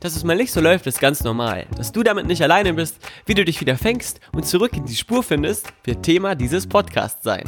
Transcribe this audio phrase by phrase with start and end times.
[0.00, 1.66] Dass es mal nicht so läuft, ist ganz normal.
[1.76, 2.96] Dass du damit nicht alleine bist,
[3.26, 7.22] wie du dich wieder fängst und zurück in die Spur findest, wird Thema dieses Podcasts
[7.22, 7.44] sein.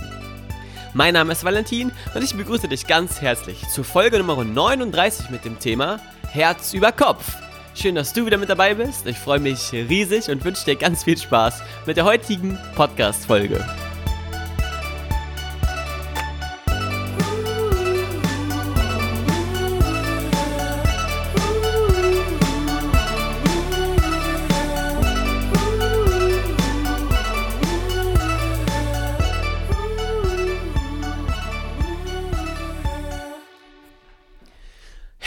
[0.95, 5.45] Mein Name ist Valentin und ich begrüße dich ganz herzlich zur Folge Nummer 39 mit
[5.45, 7.37] dem Thema Herz über Kopf.
[7.75, 9.07] Schön, dass du wieder mit dabei bist.
[9.07, 13.65] Ich freue mich riesig und wünsche dir ganz viel Spaß mit der heutigen Podcast-Folge.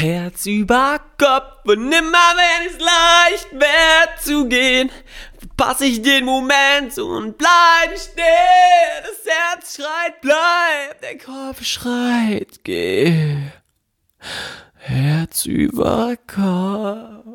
[0.02, 4.90] Herz über Kopf und immer wenn es leicht wird zu gehen,
[5.56, 9.04] passe ich den Moment und bleib stehen.
[9.04, 13.38] Das Herz schreit, bleib, der Kopf schreit, geh.
[14.78, 17.31] Herz über Kopf.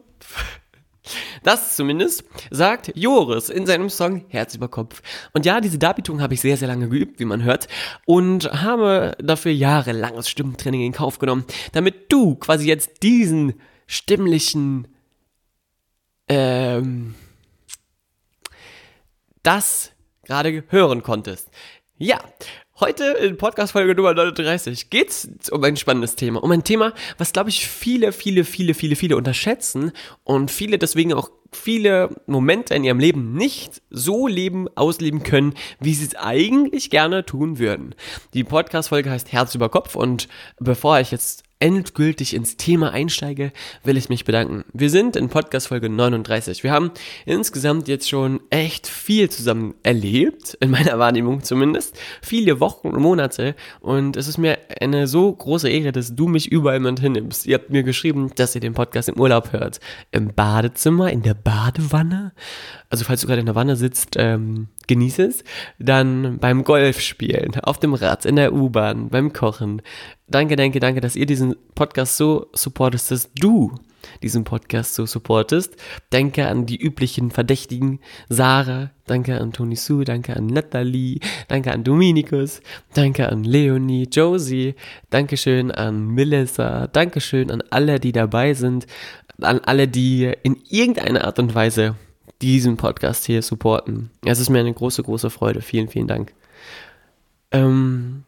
[1.43, 5.03] Das zumindest sagt Joris in seinem Song Herz über Kopf.
[5.33, 7.69] Und ja, diese Darbietung habe ich sehr, sehr lange geübt, wie man hört,
[8.05, 14.89] und habe dafür jahrelanges Stimmtraining in Kauf genommen, damit du quasi jetzt diesen stimmlichen,
[16.29, 17.15] ähm,
[19.43, 19.93] das
[20.25, 21.51] gerade hören konntest.
[21.99, 22.19] Ja,
[22.79, 26.45] Heute in Podcast-Folge Nummer 39 geht's um ein spannendes Thema.
[26.45, 29.93] Um ein Thema, was, glaube ich, viele, viele, viele, viele, viele unterschätzen
[30.25, 35.95] und viele deswegen auch viele Momente in ihrem Leben nicht so leben, ausleben können, wie
[35.95, 37.95] sie es eigentlich gerne tun würden.
[38.35, 40.29] Die Podcast-Folge heißt Herz über Kopf und
[40.61, 43.51] bevor ich jetzt endgültig ins Thema einsteige,
[43.83, 44.65] will ich mich bedanken.
[44.73, 46.63] Wir sind in Podcast Folge 39.
[46.63, 46.91] Wir haben
[47.25, 51.99] insgesamt jetzt schon echt viel zusammen erlebt, in meiner Wahrnehmung zumindest.
[52.21, 53.55] Viele Wochen und Monate.
[53.81, 57.47] Und es ist mir eine so große Ehre, dass du mich überall mit hinnimmst.
[57.47, 59.81] Ihr habt mir geschrieben, dass ihr den Podcast im Urlaub hört.
[60.13, 62.33] Im Badezimmer, in der Badewanne.
[62.91, 65.45] Also falls du gerade in der Wanne sitzt, ähm, genieße es.
[65.79, 69.83] Dann beim Golfspielen, auf dem Rad, in der U-Bahn, beim Kochen.
[70.29, 73.73] Danke, danke, danke, dass ihr diesen Podcast so supportest, dass du
[74.23, 75.77] diesen Podcast so supportest.
[76.11, 78.01] Danke an die üblichen Verdächtigen.
[78.29, 82.61] Sarah, danke an Toni Sue, danke an Natalie, danke an Dominikus,
[82.95, 84.75] danke an Leonie, Josie,
[85.11, 88.87] Dankeschön an Melissa, Dankeschön an alle, die dabei sind,
[89.41, 91.95] an alle, die in irgendeiner Art und Weise
[92.43, 94.11] diesen Podcast hier supporten.
[94.25, 95.63] Es ist mir eine große, große Freude.
[95.63, 96.35] Vielen, vielen Dank.
[97.53, 98.26] Ähm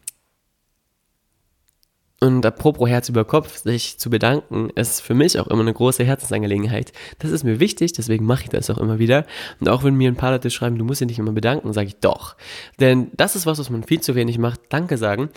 [2.20, 6.02] und apropos Herz über Kopf, sich zu bedanken, ist für mich auch immer eine große
[6.02, 6.92] Herzensangelegenheit.
[7.20, 9.24] Das ist mir wichtig, deswegen mache ich das auch immer wieder.
[9.60, 11.88] Und auch wenn mir ein paar Leute schreiben, du musst dich nicht immer bedanken, sage
[11.88, 12.36] ich doch.
[12.80, 14.60] Denn das ist was, was man viel zu wenig macht.
[14.68, 15.30] Danke sagen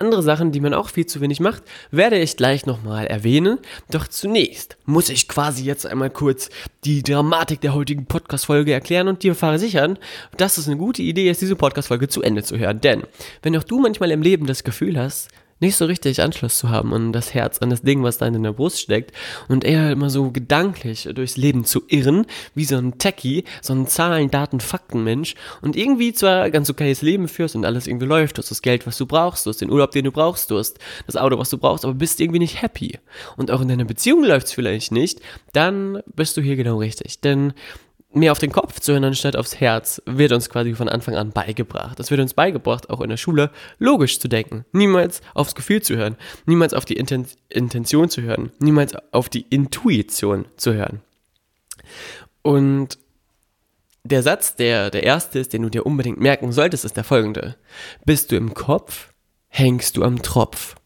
[0.00, 3.58] andere Sachen, die man auch viel zu wenig macht, werde ich gleich nochmal erwähnen.
[3.90, 6.50] Doch zunächst muss ich quasi jetzt einmal kurz
[6.84, 9.98] die Dramatik der heutigen Podcast-Folge erklären und dir versichern,
[10.36, 12.80] dass es eine gute Idee ist, diese Podcast-Folge zu Ende zu hören.
[12.80, 13.04] Denn
[13.42, 15.30] wenn auch du manchmal im Leben das Gefühl hast,
[15.60, 18.42] nicht so richtig Anschluss zu haben an das Herz, an das Ding, was da in
[18.42, 19.12] der Brust steckt.
[19.48, 23.86] Und eher immer so gedanklich durchs Leben zu irren, wie so ein Techie, so ein
[23.86, 28.36] Zahlen, Daten, Fakten Mensch und irgendwie zwar ganz okayes Leben führst und alles irgendwie läuft,
[28.36, 30.58] du hast das Geld, was du brauchst, du hast den Urlaub, den du brauchst, du
[30.58, 32.98] hast das Auto, was du brauchst, aber bist irgendwie nicht happy.
[33.36, 35.20] Und auch in deiner Beziehung läuft's vielleicht nicht,
[35.52, 37.54] dann bist du hier genau richtig, denn
[38.16, 41.30] mehr auf den Kopf zu hören anstatt aufs Herz, wird uns quasi von Anfang an
[41.30, 42.00] beigebracht.
[42.00, 45.96] Es wird uns beigebracht, auch in der Schule logisch zu denken, niemals aufs Gefühl zu
[45.96, 46.16] hören,
[46.46, 51.02] niemals auf die Inten Intention zu hören, niemals auf die Intuition zu hören.
[52.42, 52.98] Und
[54.04, 57.56] der Satz, der der erste ist, den du dir unbedingt merken solltest, ist der folgende.
[58.04, 59.12] Bist du im Kopf,
[59.48, 60.76] hängst du am Tropf.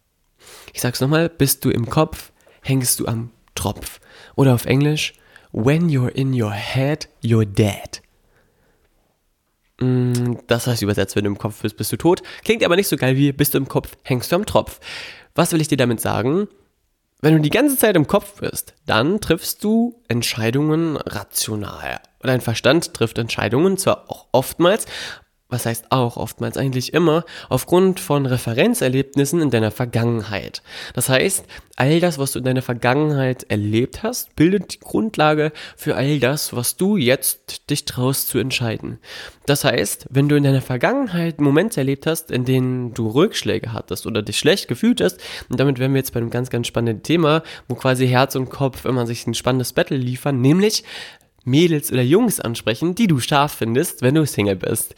[0.73, 2.33] Ich sag's nochmal, bist du im Kopf,
[2.63, 4.01] hängst du am Tropf.
[4.37, 5.15] Oder auf Englisch,
[5.53, 8.01] When you're in your head, you're dead.
[9.81, 12.23] Mm, das heißt übersetzt, wenn du im Kopf bist, bist du tot.
[12.45, 14.81] Klingt aber nicht so geil wie bist du im Kopf, hängst du am Tropf.
[15.35, 16.49] Was will ich dir damit sagen?
[17.23, 22.01] Wenn du die ganze Zeit im Kopf bist, dann triffst du Entscheidungen rational.
[22.21, 24.87] Dein Verstand trifft Entscheidungen zwar auch oftmals,
[25.51, 30.63] was heißt auch oftmals eigentlich immer, aufgrund von Referenzerlebnissen in deiner Vergangenheit.
[30.95, 31.45] Das heißt,
[31.77, 36.55] all das, was du in deiner Vergangenheit erlebt hast, bildet die Grundlage für all das,
[36.55, 38.99] was du jetzt dich traust zu entscheiden.
[39.47, 44.07] Das heißt, wenn du in deiner Vergangenheit Momente erlebt hast, in denen du Rückschläge hattest
[44.07, 45.19] oder dich schlecht gefühlt hast,
[45.49, 48.51] und damit wären wir jetzt bei einem ganz, ganz spannenden Thema, wo quasi Herz und
[48.51, 50.85] Kopf immer sich ein spannendes Battle liefern, nämlich
[51.45, 54.95] Mädels oder Jungs ansprechen, die du scharf findest, wenn du Single bist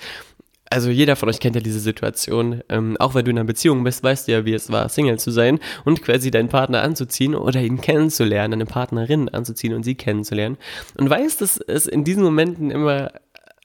[0.73, 2.63] also jeder von euch kennt ja diese Situation.
[2.69, 5.19] Ähm, auch wenn du in einer Beziehung bist, weißt du ja, wie es war, Single
[5.19, 9.95] zu sein und quasi deinen Partner anzuziehen oder ihn kennenzulernen, eine Partnerin anzuziehen und sie
[9.95, 10.57] kennenzulernen.
[10.97, 13.13] Und weißt, dass es in diesen Momenten immer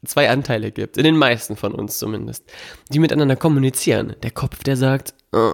[0.05, 2.45] zwei Anteile gibt, in den meisten von uns zumindest,
[2.91, 4.15] die miteinander kommunizieren.
[4.21, 5.53] Der Kopf, der sagt, oh,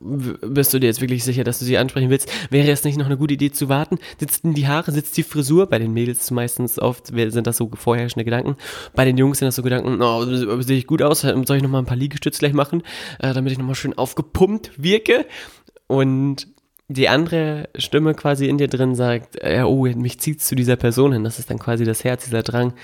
[0.00, 2.30] bist du dir jetzt wirklich sicher, dass du sie ansprechen willst?
[2.50, 3.98] Wäre es nicht noch eine gute Idee zu warten?
[4.18, 5.66] Sitzen die Haare, sitzt die Frisur?
[5.68, 8.56] Bei den Mädels meistens oft sind das so vorherrschende Gedanken.
[8.94, 11.20] Bei den Jungs sind das so Gedanken, oh, sehe ich gut aus?
[11.22, 12.82] Soll ich nochmal ein paar Liegestütze gleich machen,
[13.20, 15.26] äh, damit ich nochmal schön aufgepumpt wirke?
[15.86, 16.46] Und
[16.90, 21.12] die andere Stimme quasi in dir drin sagt, äh, oh, mich zieht zu dieser Person
[21.12, 21.22] hin.
[21.22, 22.74] Das ist dann quasi das Herz, dieser Drang,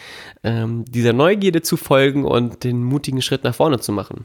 [0.45, 4.25] ähm, dieser Neugierde zu folgen und den mutigen Schritt nach vorne zu machen.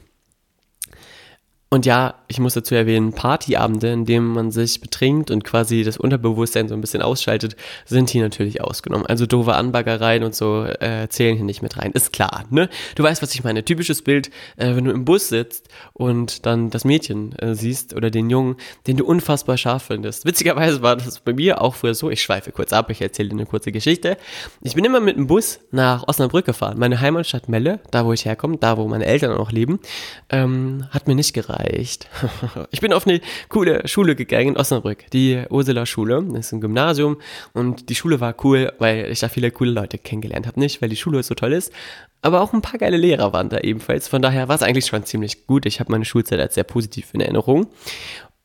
[1.73, 5.95] Und ja, ich muss dazu erwähnen, Partyabende, in denen man sich betrinkt und quasi das
[5.95, 9.05] Unterbewusstsein so ein bisschen ausschaltet, sind hier natürlich ausgenommen.
[9.05, 11.93] Also doofe Anbaggereien und so äh, zählen hier nicht mit rein.
[11.93, 12.69] Ist klar, ne?
[12.95, 13.63] Du weißt, was ich meine.
[13.63, 18.11] Typisches Bild, äh, wenn du im Bus sitzt und dann das Mädchen äh, siehst oder
[18.11, 20.25] den Jungen, den du unfassbar scharf findest.
[20.25, 22.09] Witzigerweise war das bei mir auch früher so.
[22.09, 24.17] Ich schweife kurz ab, ich erzähle dir eine kurze Geschichte.
[24.59, 26.77] Ich bin immer mit dem Bus nach Osnabrück gefahren.
[26.77, 29.79] Meine Heimatstadt Melle, da wo ich herkomme, da wo meine Eltern auch leben,
[30.29, 32.07] ähm, hat mir nicht gereicht erreicht.
[32.71, 36.23] Ich bin auf eine coole Schule gegangen in Osnabrück, die Ursula Schule.
[36.31, 37.17] Das ist ein Gymnasium
[37.53, 40.59] und die Schule war cool, weil ich da viele coole Leute kennengelernt habe.
[40.59, 41.71] Nicht, weil die Schule so toll ist,
[42.21, 44.07] aber auch ein paar geile Lehrer waren da ebenfalls.
[44.07, 45.65] Von daher war es eigentlich schon ziemlich gut.
[45.65, 47.67] Ich habe meine Schulzeit als sehr positiv in Erinnerung.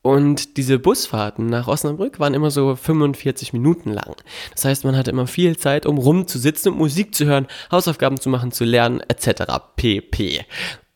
[0.02, 4.14] Und diese Busfahrten nach Osnabrück waren immer so 45 Minuten lang.
[4.52, 8.28] Das heißt, man hatte immer viel Zeit, um rumzusitzen und Musik zu hören, Hausaufgaben zu
[8.28, 9.42] machen, zu lernen, etc.
[9.74, 10.44] pp.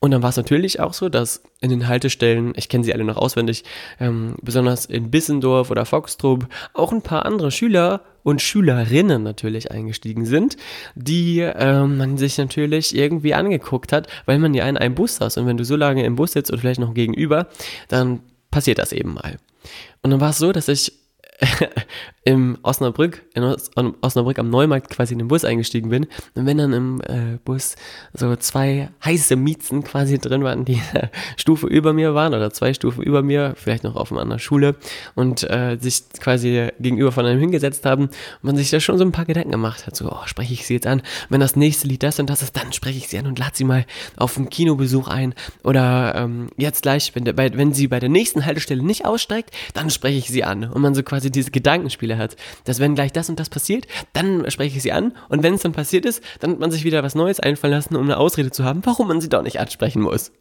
[0.02, 3.04] Und dann war es natürlich auch so, dass in den Haltestellen, ich kenne sie alle
[3.04, 3.64] noch auswendig,
[4.00, 10.24] ähm, besonders in Bissendorf oder Foxtrop, auch ein paar andere Schüler und Schülerinnen natürlich eingestiegen
[10.24, 10.56] sind,
[10.94, 15.36] die ähm, man sich natürlich irgendwie angeguckt hat, weil man ja in einem Bus saß.
[15.36, 17.48] Und wenn du so lange im Bus sitzt oder vielleicht noch gegenüber,
[17.88, 18.20] dann
[18.50, 19.36] passiert das eben mal.
[20.00, 20.94] Und dann war es so, dass ich
[22.22, 23.42] im Osnabrück, in
[24.02, 26.06] Osnabrück am Neumarkt quasi in den Bus eingestiegen bin.
[26.34, 27.76] Und wenn dann im äh, Bus
[28.12, 30.82] so zwei heiße Miezen quasi drin waren, die
[31.36, 34.76] Stufe über mir waren oder zwei Stufen über mir, vielleicht noch auf einer anderen Schule
[35.14, 38.12] und äh, sich quasi gegenüber von einem hingesetzt haben und
[38.42, 40.74] man sich da schon so ein paar Gedanken gemacht hat, so, oh, spreche ich sie
[40.74, 41.00] jetzt an?
[41.30, 43.52] Wenn das nächste Lied das und das ist, dann spreche ich sie an und lade
[43.54, 45.34] sie mal auf einen Kinobesuch ein
[45.64, 49.54] oder ähm, jetzt gleich, wenn, der, bei, wenn sie bei der nächsten Haltestelle nicht aussteigt,
[49.72, 53.12] dann spreche ich sie an und man so quasi diese Gedankenspiele hat, dass wenn gleich
[53.12, 56.22] das und das passiert, dann spreche ich sie an und wenn es dann passiert ist,
[56.40, 59.08] dann hat man sich wieder was Neues einfallen lassen, um eine Ausrede zu haben, warum
[59.08, 60.32] man sie doch nicht ansprechen muss.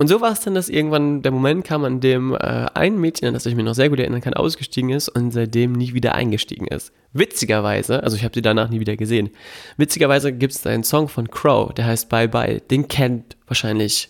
[0.00, 2.38] Und so war es dann, dass irgendwann der Moment kam, an dem äh,
[2.72, 5.72] ein Mädchen, an das ich mir noch sehr gut erinnern kann, ausgestiegen ist und seitdem
[5.72, 6.90] nie wieder eingestiegen ist.
[7.12, 9.28] Witzigerweise, also ich habe sie danach nie wieder gesehen,
[9.76, 12.62] witzigerweise gibt es einen Song von Crow, der heißt Bye Bye.
[12.70, 14.08] Den kennt wahrscheinlich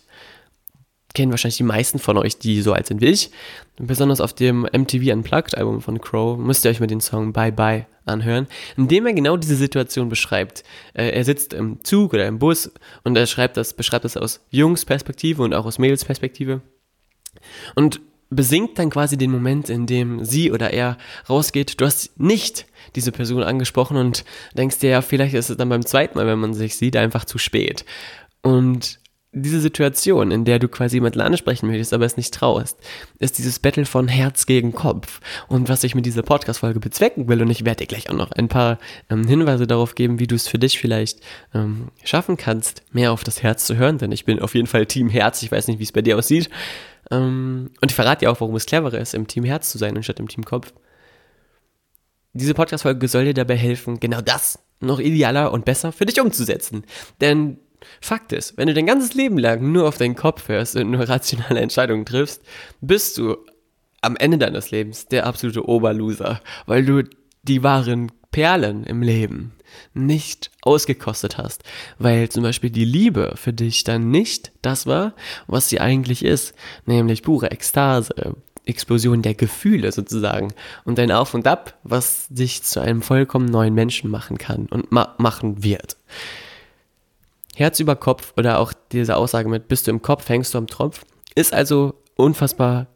[1.15, 3.31] kennen wahrscheinlich die meisten von euch, die so alt sind wie ich.
[3.79, 7.53] besonders auf dem MTV Unplugged Album von Crow müsst ihr euch mal den Song Bye
[7.53, 8.47] Bye anhören,
[8.77, 10.65] in dem er genau diese Situation beschreibt.
[10.95, 12.71] Äh, er sitzt im Zug oder im Bus
[13.05, 16.61] und er schreibt das, beschreibt das aus Jungs Perspektive und auch aus Mädels Perspektive.
[17.75, 20.97] Und besingt dann quasi den Moment, in dem sie oder er
[21.29, 21.81] rausgeht.
[21.81, 25.85] Du hast nicht diese Person angesprochen und denkst dir ja, vielleicht ist es dann beim
[25.85, 27.85] zweiten Mal, wenn man sich sieht, einfach zu spät.
[28.43, 29.01] Und
[29.33, 32.79] diese Situation, in der du quasi jemanden ansprechen möchtest, aber es nicht traust,
[33.21, 35.21] ist dieses Battle von Herz gegen Kopf.
[35.47, 38.33] Und was ich mit dieser Podcast-Folge bezwecken will, und ich werde dir gleich auch noch
[38.33, 41.21] ein paar ähm, Hinweise darauf geben, wie du es für dich vielleicht
[41.55, 44.87] ähm, schaffen kannst, mehr auf das Herz zu hören, denn ich bin auf jeden Fall
[44.87, 46.51] Team Herz, ich weiß nicht, wie es bei dir aussieht.
[47.13, 49.97] Ähm, und ich verrate dir auch, warum es cleverer ist, im Team Herz zu sein,
[49.97, 50.73] anstatt im Team Kopf.
[52.33, 56.85] Diese Podcast-Folge soll dir dabei helfen, genau das noch idealer und besser für dich umzusetzen.
[57.21, 57.59] Denn
[58.01, 61.09] Fakt ist, wenn du dein ganzes Leben lang nur auf deinen Kopf hörst und nur
[61.09, 62.43] rationale Entscheidungen triffst,
[62.81, 63.37] bist du
[64.01, 67.05] am Ende deines Lebens der absolute Oberloser, weil du
[67.43, 69.53] die wahren Perlen im Leben
[69.95, 71.65] nicht ausgekostet hast,
[71.99, 75.15] weil zum Beispiel die Liebe für dich dann nicht das war,
[75.47, 76.55] was sie eigentlich ist,
[76.87, 80.53] nämlich pure Ekstase, Explosion der Gefühle sozusagen
[80.85, 84.93] und ein Auf und Ab, was dich zu einem vollkommen neuen Menschen machen kann und
[84.93, 85.97] ma machen wird.
[87.61, 90.67] Herz über Kopf oder auch diese Aussage mit bist du im Kopf, hängst du am
[90.67, 92.87] Tropf, ist also unfassbar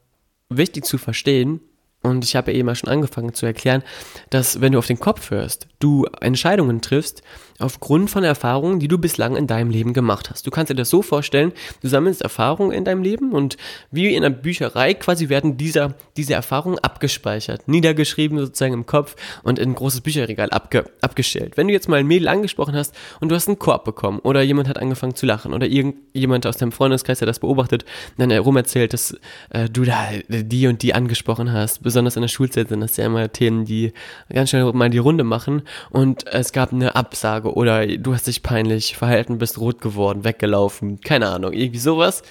[0.49, 1.61] wichtig zu verstehen.
[2.03, 3.83] Und ich habe ja eben mal schon angefangen zu erklären,
[4.31, 7.23] dass wenn du auf den Kopf hörst, du Entscheidungen triffst,
[7.59, 10.47] aufgrund von Erfahrungen, die du bislang in deinem Leben gemacht hast.
[10.47, 13.57] Du kannst dir das so vorstellen, du sammelst Erfahrungen in deinem Leben und
[13.91, 19.59] wie in einer Bücherei quasi werden dieser, diese Erfahrungen abgespeichert, niedergeschrieben sozusagen im Kopf und
[19.59, 21.57] in ein großes Bücherregal abge, abgestellt.
[21.57, 24.43] Wenn du jetzt mal ein Mädel angesprochen hast und du hast einen Korb bekommen oder
[24.43, 27.85] jemand hat angefangen zu lachen oder irgendjemand aus deinem Freundeskreis hat das beobachtet
[28.19, 29.17] dann herum erzählt, dass
[29.51, 33.07] äh, du da die und die angesprochen hast, besonders in der Schulzeit sind das ja
[33.07, 33.93] immer Themen, die
[34.29, 38.27] ganz schnell mal die Runde machen und es gab eine Absage Niederlage oder du hast
[38.27, 42.23] dich peinlich verhalten, bist rot geworden, weggelaufen, keine Ahnung, irgendwie sowas,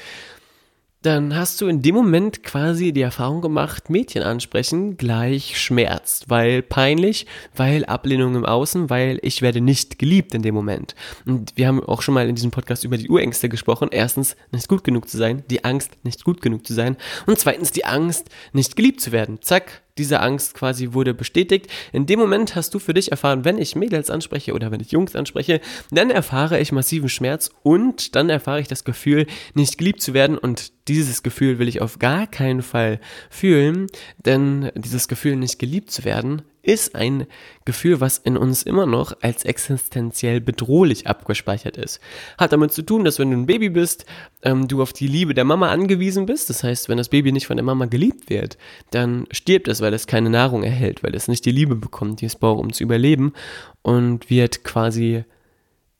[1.01, 6.61] dann hast du in dem Moment quasi die Erfahrung gemacht, Mädchen ansprechen gleich schmerzt, weil
[6.61, 10.95] peinlich, weil Ablehnung im Außen, weil ich werde nicht geliebt in dem Moment.
[11.25, 13.89] Und wir haben auch schon mal in diesem Podcast über die Urängste gesprochen.
[13.91, 16.95] Erstens, nicht gut genug zu sein, die Angst, nicht gut genug zu sein.
[17.25, 19.41] Und zweitens, die Angst, nicht geliebt zu werden.
[19.41, 21.67] Zack, diese Angst quasi wurde bestätigt.
[21.91, 24.91] In dem Moment hast du für dich erfahren, wenn ich Mädels anspreche oder wenn ich
[24.91, 30.01] Jungs anspreche, dann erfahre ich massiven Schmerz und dann erfahre ich das Gefühl, nicht geliebt
[30.01, 33.87] zu werden und dieses Gefühl will ich auf gar keinen Fall fühlen,
[34.25, 37.27] denn dieses Gefühl, nicht geliebt zu werden, ist ein
[37.65, 41.99] Gefühl, was in uns immer noch als existenziell bedrohlich abgespeichert ist.
[42.37, 44.05] Hat damit zu tun, dass wenn du ein Baby bist,
[44.41, 46.49] ähm, du auf die Liebe der Mama angewiesen bist.
[46.49, 48.57] Das heißt, wenn das Baby nicht von der Mama geliebt wird,
[48.91, 52.25] dann stirbt es, weil es keine Nahrung erhält, weil es nicht die Liebe bekommt, die
[52.25, 53.33] es braucht, um zu überleben
[53.81, 55.25] und wird quasi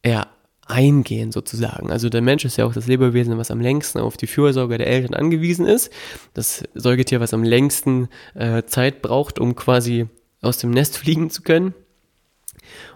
[0.06, 0.28] ja,
[0.66, 1.92] eingehen sozusagen.
[1.92, 4.88] Also der Mensch ist ja auch das Lebewesen, was am längsten auf die Fürsorge der
[4.88, 5.92] Eltern angewiesen ist.
[6.34, 10.08] Das Säugetier, was am längsten äh, Zeit braucht, um quasi
[10.44, 11.74] aus dem Nest fliegen zu können.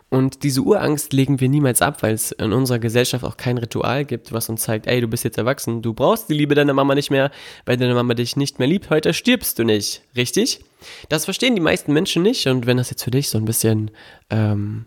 [0.09, 4.05] Und diese Urangst legen wir niemals ab, weil es in unserer Gesellschaft auch kein Ritual
[4.05, 6.95] gibt, was uns zeigt, ey, du bist jetzt erwachsen, du brauchst die Liebe deiner Mama
[6.95, 7.29] nicht mehr,
[7.65, 10.03] weil deine Mama dich nicht mehr liebt, heute stirbst du nicht.
[10.15, 10.63] Richtig?
[11.09, 13.91] Das verstehen die meisten Menschen nicht und wenn das jetzt für dich so ein bisschen
[14.29, 14.85] ähm,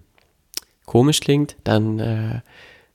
[0.87, 2.40] komisch klingt, dann äh,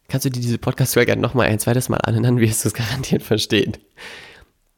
[0.07, 3.21] kannst du dir diese Podcast-Folge nochmal ein zweites Mal an dann wirst du es garantiert
[3.21, 3.77] verstehen.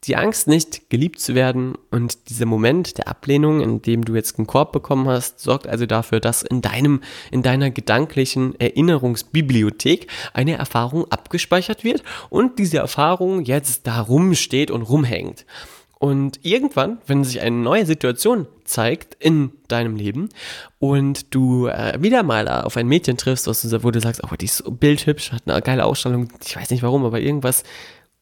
[0.07, 4.37] Die Angst, nicht geliebt zu werden und dieser Moment der Ablehnung, in dem du jetzt
[4.37, 10.57] einen Korb bekommen hast, sorgt also dafür, dass in deinem, in deiner gedanklichen Erinnerungsbibliothek eine
[10.57, 15.45] Erfahrung abgespeichert wird und diese Erfahrung jetzt da rumsteht und rumhängt.
[15.99, 20.29] Und irgendwann, wenn sich eine neue Situation zeigt in deinem Leben
[20.77, 24.57] und du äh, wieder mal auf ein Mädchen triffst, wo du sagst, oh, die ist
[24.57, 27.63] so bildhübsch, hat eine geile Ausstellung, ich weiß nicht warum, aber irgendwas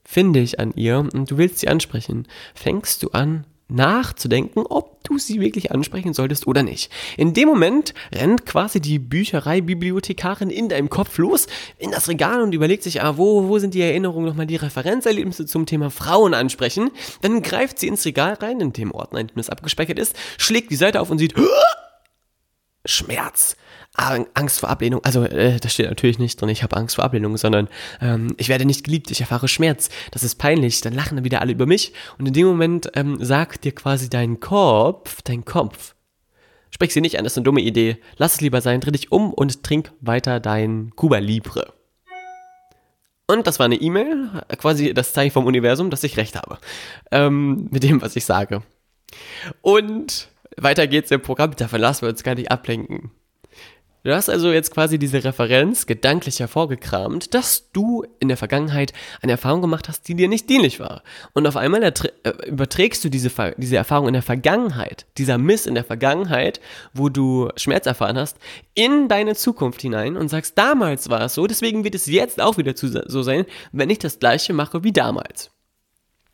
[0.06, 5.18] finde ich an ihr und du willst sie ansprechen, fängst du an nachzudenken, ob du
[5.18, 6.92] sie wirklich ansprechen solltest oder nicht.
[7.18, 11.48] In dem Moment rennt quasi die Bücherei-Bibliothekarin in deinem Kopf los
[11.80, 15.48] in das Regal und überlegt sich, ah, wo, wo sind die Erinnerungen nochmal, die Referenzerlebnisse
[15.48, 16.92] zum Thema Frauen ansprechen.
[17.22, 20.70] Dann greift sie ins Regal rein, in dem Ordner, in dem es abgespeichert ist, schlägt
[20.70, 21.34] die Seite auf und sieht,
[22.86, 23.56] Schmerz.
[23.98, 27.38] Angst vor Ablehnung, also äh, das steht natürlich nicht drin, ich habe Angst vor Ablehnung,
[27.38, 27.70] sondern
[28.02, 31.40] ähm, ich werde nicht geliebt, ich erfahre Schmerz, das ist peinlich, dann lachen dann wieder
[31.40, 35.96] alle über mich und in dem Moment ähm, sagt dir quasi dein Kopf, dein Kopf,
[36.72, 39.14] sprich sie nicht an, das ist eine dumme Idee, lass es lieber sein, dreh dich
[39.14, 41.74] um und trink weiter dein Cuba Libre.
[43.28, 46.60] Und das war eine E-Mail, quasi das Zeichen vom Universum, dass ich recht habe
[47.12, 48.62] ähm, mit dem, was ich sage.
[49.62, 53.12] Und weiter geht's im Programm, davon lassen wir uns gar nicht ablenken.
[54.06, 58.94] Du hast also jetzt quasi diese Referenz gedanklich hervorgekramt, dass du in der Vergangenheit
[59.24, 61.02] eine Erfahrung gemacht hast, die dir nicht dienlich war.
[61.34, 61.92] Und auf einmal äh,
[62.46, 66.62] überträgst du diese, diese Erfahrung in der Vergangenheit, dieser Miss in der Vergangenheit,
[66.94, 68.38] wo du Schmerz erfahren hast,
[68.76, 72.58] in deine Zukunft hinein und sagst, damals war es so, deswegen wird es jetzt auch
[72.58, 75.50] wieder so sein, wenn ich das gleiche mache wie damals.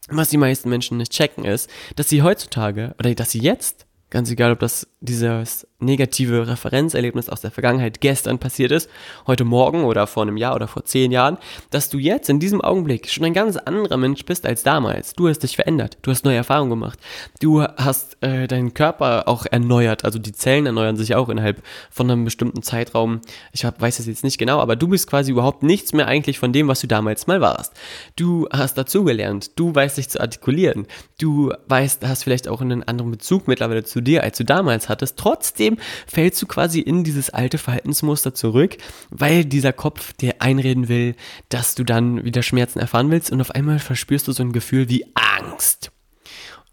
[0.10, 4.30] Was die meisten Menschen nicht checken ist, dass sie heutzutage oder dass sie jetzt Ganz
[4.30, 8.90] egal, ob das dieses negative Referenzerlebnis aus der Vergangenheit gestern passiert ist,
[9.28, 11.38] heute Morgen oder vor einem Jahr oder vor zehn Jahren,
[11.70, 15.14] dass du jetzt in diesem Augenblick schon ein ganz anderer Mensch bist als damals.
[15.14, 17.00] Du hast dich verändert, du hast neue Erfahrungen gemacht,
[17.40, 22.10] du hast äh, deinen Körper auch erneuert, also die Zellen erneuern sich auch innerhalb von
[22.10, 23.22] einem bestimmten Zeitraum.
[23.52, 26.40] Ich hab, weiß es jetzt nicht genau, aber du bist quasi überhaupt nichts mehr eigentlich
[26.40, 27.74] von dem, was du damals mal warst.
[28.16, 30.88] Du hast dazugelernt, du weißt dich zu artikulieren,
[31.20, 35.18] du weißt, hast vielleicht auch einen anderen Bezug mittlerweile zu dir, als du damals hattest.
[35.18, 35.71] Trotzdem
[36.08, 38.78] fällst du quasi in dieses alte Verhaltensmuster zurück,
[39.10, 41.16] weil dieser Kopf dir einreden will,
[41.50, 44.90] dass du dann wieder Schmerzen erfahren willst und auf einmal verspürst du so ein Gefühl
[44.90, 45.92] wie Angst.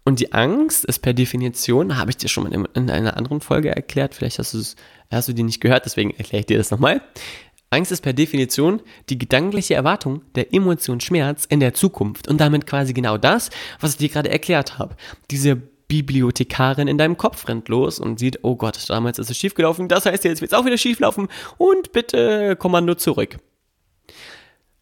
[0.05, 3.75] Und die Angst ist per Definition, habe ich dir schon mal in einer anderen Folge
[3.75, 4.75] erklärt, vielleicht hast,
[5.11, 7.01] hast du die nicht gehört, deswegen erkläre ich dir das nochmal.
[7.69, 12.65] Angst ist per Definition die gedankliche Erwartung der Emotion Schmerz in der Zukunft und damit
[12.65, 14.95] quasi genau das, was ich dir gerade erklärt habe.
[15.29, 19.89] Diese Bibliothekarin in deinem Kopf rennt los und sieht, oh Gott, damals ist es schiefgelaufen,
[19.89, 21.27] das heißt, jetzt wird es auch wieder schieflaufen
[21.57, 23.39] und bitte Kommando zurück.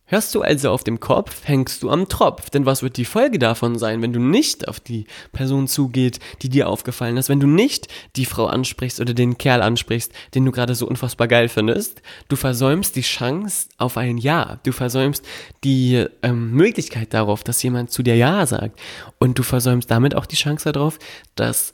[0.10, 2.50] Hörst du also auf dem Kopf, hängst du am Tropf.
[2.50, 6.48] Denn was wird die Folge davon sein, wenn du nicht auf die Person zugeht, die
[6.48, 10.54] dir aufgefallen ist, wenn du nicht die Frau ansprichst oder den Kerl ansprichst, den du
[10.54, 12.02] gerade so unfassbar geil findest?
[12.30, 14.60] Du versäumst die Chance auf ein Ja.
[14.64, 15.26] Du versäumst
[15.66, 18.80] die ähm, Möglichkeit darauf, dass jemand zu dir Ja sagt.
[19.20, 21.00] Und du versäumst damit auch die Chance darauf,
[21.36, 21.74] dass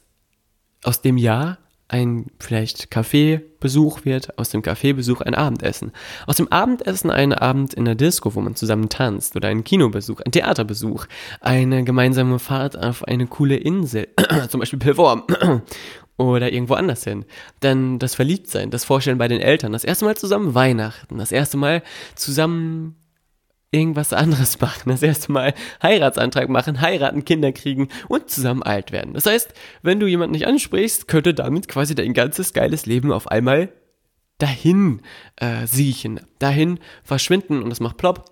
[0.83, 1.59] aus dem Ja
[1.93, 5.91] ein vielleicht Kaffeebesuch wird, aus dem Kaffeebesuch ein Abendessen.
[6.25, 10.21] Aus dem Abendessen ein Abend in der Disco, wo man zusammen tanzt oder ein Kinobesuch,
[10.21, 11.05] ein Theaterbesuch,
[11.39, 14.07] eine gemeinsame Fahrt auf eine coole Insel,
[14.49, 15.23] zum Beispiel Pilvorm
[16.17, 17.25] oder irgendwo anders hin.
[17.59, 21.57] Dann das Verliebtsein, das Vorstellen bei den Eltern, das erste Mal zusammen Weihnachten, das erste
[21.57, 21.83] Mal
[22.15, 22.95] zusammen
[23.73, 24.89] irgendwas anderes machen.
[24.89, 29.13] Das erste Mal Heiratsantrag machen, heiraten, Kinder kriegen und zusammen alt werden.
[29.13, 33.27] Das heißt, wenn du jemanden nicht ansprichst, könnte damit quasi dein ganzes geiles Leben auf
[33.27, 33.69] einmal
[34.37, 35.01] dahin
[35.37, 38.31] äh, siechen, dahin verschwinden und es macht plopp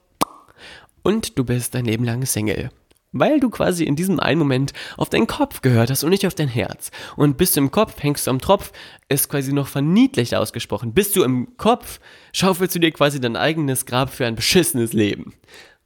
[1.03, 2.69] und du bist dein Leben lang Single
[3.11, 6.35] weil du quasi in diesem einen Moment auf deinen Kopf gehört hast und nicht auf
[6.35, 6.91] dein Herz.
[7.15, 8.71] Und bist du im Kopf, hängst du am Tropf,
[9.09, 10.93] ist quasi noch verniedlicht ausgesprochen.
[10.93, 11.99] Bist du im Kopf,
[12.33, 15.33] schaufelst du dir quasi dein eigenes Grab für ein beschissenes Leben.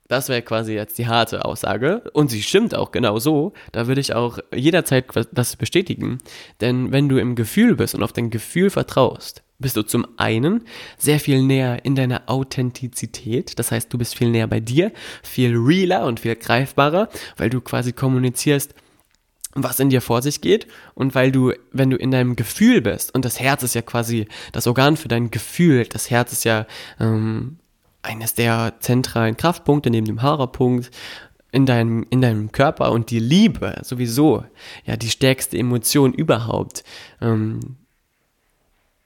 [0.08, 2.04] Das wäre quasi jetzt die harte Aussage.
[2.14, 3.54] Und sie stimmt auch genau so.
[3.72, 6.20] Da würde ich auch jederzeit das bestätigen.
[6.62, 10.66] Denn wenn du im Gefühl bist und auf dein Gefühl vertraust, bist du zum einen
[10.98, 13.58] sehr viel näher in deiner Authentizität.
[13.58, 14.92] Das heißt, du bist viel näher bei dir,
[15.24, 18.76] viel realer und viel greifbarer, weil du quasi kommunizierst,
[19.54, 23.16] was in dir vor sich geht und weil du, wenn du in deinem Gefühl bist,
[23.16, 26.68] und das Herz ist ja quasi das Organ für dein Gefühl, das Herz ist ja
[27.00, 27.58] ähm,
[28.06, 30.92] eines der zentralen Kraftpunkte neben dem Haarerpunkt
[31.52, 34.44] in deinem, in deinem Körper und die Liebe sowieso,
[34.86, 36.84] ja, die stärkste Emotion überhaupt.
[37.22, 37.78] Ähm,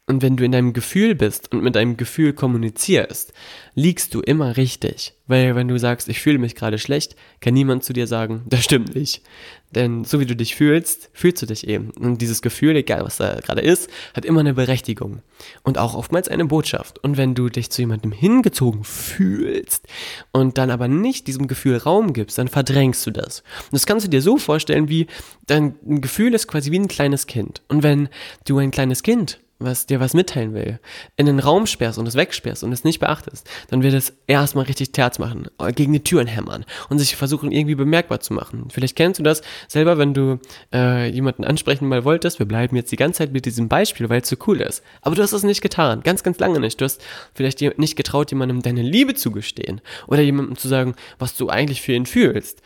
[0.09, 3.31] und wenn du in deinem Gefühl bist und mit deinem Gefühl kommunizierst,
[3.75, 5.13] liegst du immer richtig.
[5.27, 8.63] Weil wenn du sagst, ich fühle mich gerade schlecht, kann niemand zu dir sagen, das
[8.63, 9.21] stimmt nicht.
[9.69, 11.91] Denn so wie du dich fühlst, fühlst du dich eben.
[11.91, 15.21] Und dieses Gefühl, egal was da gerade ist, hat immer eine Berechtigung.
[15.61, 16.97] Und auch oftmals eine Botschaft.
[17.03, 19.85] Und wenn du dich zu jemandem hingezogen fühlst
[20.31, 23.41] und dann aber nicht diesem Gefühl Raum gibst, dann verdrängst du das.
[23.65, 25.05] Und das kannst du dir so vorstellen, wie
[25.45, 27.61] dein Gefühl ist quasi wie ein kleines Kind.
[27.67, 28.09] Und wenn
[28.45, 30.79] du ein kleines Kind was dir was mitteilen will,
[31.17, 34.65] in den Raum sperrst und es wegsperrst und es nicht beachtest, dann wird es erstmal
[34.65, 38.69] richtig Terz machen, gegen die Türen hämmern und sich versuchen irgendwie bemerkbar zu machen.
[38.69, 40.39] Vielleicht kennst du das selber, wenn du
[40.73, 42.39] äh, jemanden ansprechen mal wolltest.
[42.39, 44.81] Wir bleiben jetzt die ganze Zeit mit diesem Beispiel, weil es so cool ist.
[45.01, 46.79] Aber du hast es nicht getan, ganz, ganz lange nicht.
[46.79, 47.01] Du hast
[47.33, 51.81] vielleicht nicht getraut, jemandem deine Liebe zu gestehen oder jemandem zu sagen, was du eigentlich
[51.81, 52.61] für ihn fühlst.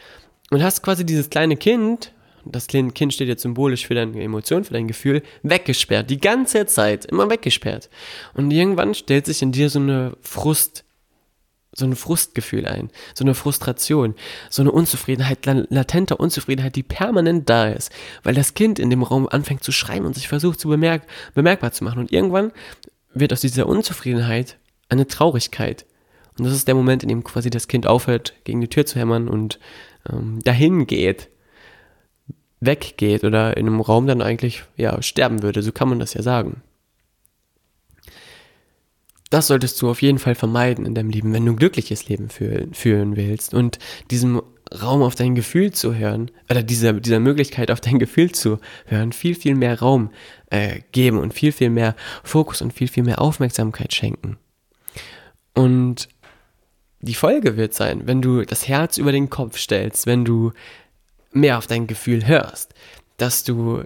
[0.52, 2.14] Und hast quasi dieses kleine Kind,
[2.46, 6.10] das Kind steht jetzt symbolisch für deine Emotion, für dein Gefühl, weggesperrt.
[6.10, 7.90] Die ganze Zeit, immer weggesperrt.
[8.34, 10.84] Und irgendwann stellt sich in dir so eine Frust,
[11.72, 14.16] so ein Frustgefühl ein, so eine Frustration,
[14.50, 17.92] so eine Unzufriedenheit, latente Unzufriedenheit, die permanent da ist,
[18.24, 21.04] weil das Kind in dem Raum anfängt zu schreien und sich versucht zu bemerk
[21.34, 22.00] bemerkbar zu machen.
[22.00, 22.52] Und irgendwann
[23.14, 24.58] wird aus dieser Unzufriedenheit
[24.90, 25.86] eine Traurigkeit.
[26.38, 29.00] Und das ist der Moment, in dem quasi das Kind aufhört, gegen die Tür zu
[29.00, 29.60] hämmern und
[30.12, 31.30] ähm, dahin geht
[32.66, 35.62] weggeht oder in einem Raum dann eigentlich ja sterben würde.
[35.62, 36.62] So kann man das ja sagen.
[39.30, 42.30] Das solltest du auf jeden Fall vermeiden in deinem Leben, wenn du ein glückliches Leben
[42.30, 43.80] fühlen, führen willst und
[44.12, 44.44] diesem
[44.82, 49.12] Raum auf dein Gefühl zu hören oder dieser, dieser Möglichkeit auf dein Gefühl zu hören,
[49.12, 50.12] viel, viel mehr Raum
[50.52, 54.38] äh, geben und viel, viel mehr Fokus und viel, viel mehr Aufmerksamkeit schenken.
[55.56, 56.10] Und
[57.02, 60.54] die Folge wird sein, wenn du das Herz über den Kopf stellst, wenn du
[61.34, 62.74] mehr auf dein Gefühl hörst,
[63.18, 63.84] dass du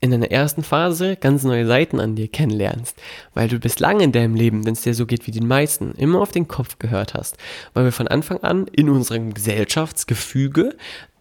[0.00, 2.96] in deiner ersten Phase ganz neue Seiten an dir kennenlernst,
[3.34, 6.20] weil du bislang in deinem Leben, wenn es dir so geht wie den meisten, immer
[6.20, 7.36] auf den Kopf gehört hast,
[7.74, 10.76] weil wir von Anfang an in unserem Gesellschaftsgefüge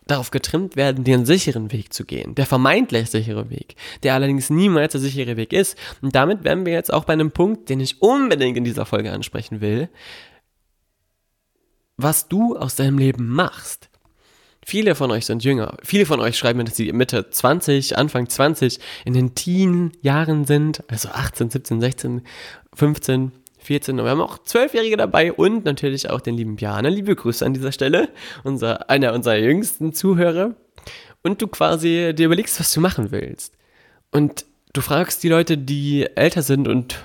[0.07, 4.91] darauf getrimmt werden, den sicheren Weg zu gehen, der vermeintlich sichere Weg, der allerdings niemals
[4.91, 5.77] der sichere Weg ist.
[6.01, 9.11] Und damit wären wir jetzt auch bei einem Punkt, den ich unbedingt in dieser Folge
[9.11, 9.89] ansprechen will,
[11.97, 13.89] was du aus deinem Leben machst.
[14.67, 15.77] Viele von euch sind jünger.
[15.83, 20.83] Viele von euch schreiben mir, dass sie Mitte 20, Anfang 20 in den Teen-Jahren sind.
[20.87, 22.21] Also 18, 17, 16,
[22.73, 23.99] 15, 14.
[23.99, 26.89] Und wir haben auch Zwölfjährige dabei und natürlich auch den lieben Bjane.
[26.89, 28.09] Liebe Grüße an dieser Stelle.
[28.43, 30.55] Unser, einer unserer jüngsten Zuhörer.
[31.21, 33.53] Und du quasi dir überlegst, was du machen willst.
[34.09, 37.03] Und du fragst die Leute, die älter sind und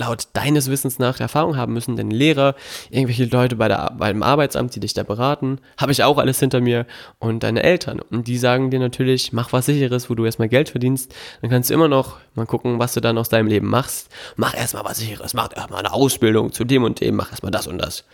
[0.00, 2.54] laut deines Wissens nach Erfahrung haben müssen, deine Lehrer,
[2.90, 6.60] irgendwelche Leute bei der, beim Arbeitsamt, die dich da beraten, habe ich auch alles hinter
[6.60, 6.86] mir
[7.18, 8.00] und deine Eltern.
[8.00, 11.14] Und die sagen dir natürlich, mach was sicheres, wo du erstmal Geld verdienst.
[11.40, 14.08] Dann kannst du immer noch mal gucken, was du dann aus deinem Leben machst.
[14.36, 17.66] Mach erstmal was sicheres, mach erstmal eine Ausbildung zu dem und dem, mach erstmal das
[17.66, 18.04] und das.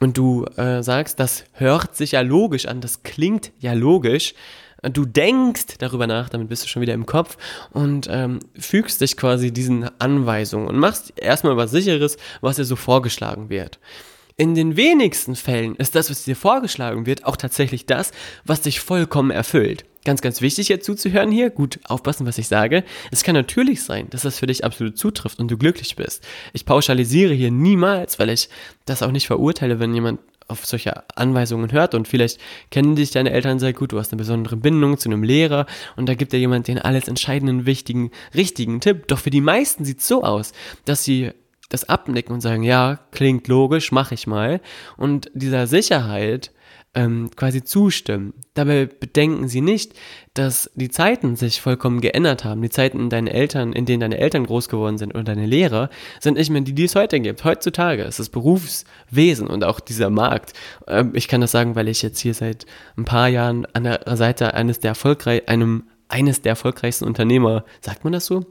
[0.00, 4.34] Und du äh, sagst, das hört sich ja logisch an, das klingt ja logisch,
[4.90, 7.36] du denkst darüber nach, damit bist du schon wieder im Kopf
[7.72, 12.76] und ähm, fügst dich quasi diesen Anweisungen und machst erstmal was Sicheres, was dir so
[12.76, 13.78] vorgeschlagen wird.
[14.36, 18.10] In den wenigsten Fällen ist das, was dir vorgeschlagen wird, auch tatsächlich das,
[18.44, 19.84] was dich vollkommen erfüllt.
[20.04, 22.84] Ganz, ganz wichtig jetzt zuzuhören hier, gut aufpassen, was ich sage.
[23.10, 26.22] Es kann natürlich sein, dass das für dich absolut zutrifft und du glücklich bist.
[26.52, 28.50] Ich pauschalisiere hier niemals, weil ich
[28.84, 33.30] das auch nicht verurteile, wenn jemand auf solche Anweisungen hört und vielleicht kennen dich deine
[33.30, 36.38] Eltern sehr gut, du hast eine besondere Bindung zu einem Lehrer und da gibt dir
[36.38, 39.08] jemand den alles entscheidenden, wichtigen, richtigen Tipp.
[39.08, 40.52] Doch für die meisten sieht es so aus,
[40.84, 41.32] dass sie
[41.70, 44.60] das abnicken und sagen, ja, klingt logisch, mach ich mal.
[44.96, 46.52] Und dieser Sicherheit
[46.94, 48.34] ähm, quasi zustimmen.
[48.54, 49.94] Dabei bedenken sie nicht,
[50.34, 52.62] dass die Zeiten sich vollkommen geändert haben.
[52.62, 55.90] Die Zeiten in deinen Eltern, in denen deine Eltern groß geworden sind und deine Lehrer,
[56.20, 57.44] sind nicht mehr die, die es heute gibt.
[57.44, 60.52] Heutzutage ist das Berufswesen und auch dieser Markt.
[60.86, 64.16] Ähm, ich kann das sagen, weil ich jetzt hier seit ein paar Jahren an der
[64.16, 68.44] Seite eines der erfolgreich, einem, eines der erfolgreichsten Unternehmer, sagt man das so?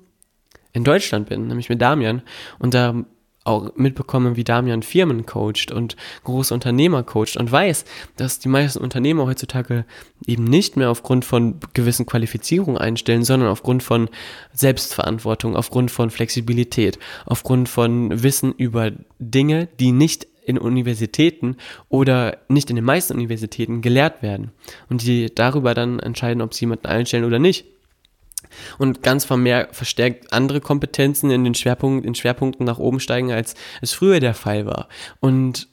[0.74, 2.24] in Deutschland bin, nämlich mit Damian.
[2.60, 2.96] Und da
[3.44, 8.80] auch mitbekommen, wie Damian Firmen coacht und große Unternehmer coacht und weiß, dass die meisten
[8.80, 9.86] Unternehmer heutzutage
[10.26, 14.10] eben nicht mehr aufgrund von gewissen Qualifizierungen einstellen, sondern aufgrund von
[14.54, 21.58] Selbstverantwortung, aufgrund von Flexibilität, aufgrund von Wissen über Dinge, die nicht in Universitäten
[21.90, 24.52] oder nicht in den meisten Universitäten gelehrt werden.
[24.90, 27.66] Und die darüber dann entscheiden, ob sie jemanden einstellen oder nicht
[28.78, 33.56] und ganz vermehrt verstärkt andere Kompetenzen in den Schwerpunkten, in Schwerpunkten nach oben steigen, als
[33.82, 34.88] es früher der Fall war.
[35.20, 35.68] Und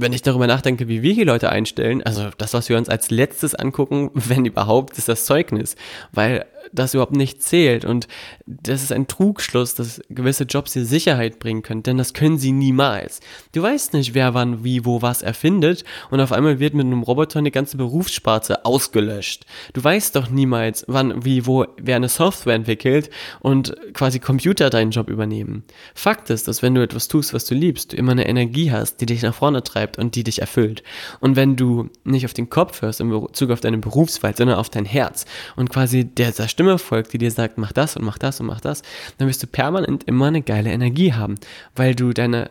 [0.00, 3.10] wenn ich darüber nachdenke, wie wir hier Leute einstellen, also das, was wir uns als
[3.10, 5.76] letztes angucken, wenn überhaupt, ist das Zeugnis,
[6.12, 7.84] weil das überhaupt nicht zählt.
[7.84, 8.08] Und
[8.46, 12.52] das ist ein Trugschluss, dass gewisse Jobs dir Sicherheit bringen können, denn das können sie
[12.52, 13.20] niemals.
[13.52, 17.02] Du weißt nicht, wer wann, wie, wo, was erfindet und auf einmal wird mit einem
[17.02, 19.46] Roboter eine ganze Berufssparte ausgelöscht.
[19.72, 24.90] Du weißt doch niemals, wann, wie, wo, wer eine Software entwickelt und quasi Computer deinen
[24.90, 25.64] Job übernehmen.
[25.94, 29.00] Fakt ist, dass wenn du etwas tust, was du liebst, du immer eine Energie hast,
[29.00, 30.82] die dich nach vorne treibt und die dich erfüllt.
[31.20, 34.70] Und wenn du nicht auf den Kopf hörst in Bezug auf deine Berufswahl, sondern auf
[34.70, 35.24] dein Herz
[35.56, 38.46] und quasi der, der Stimme folgt, die dir sagt, mach das und mach das und
[38.46, 38.82] mach das,
[39.16, 41.36] dann wirst du permanent immer eine geile Energie haben,
[41.76, 42.50] weil du deine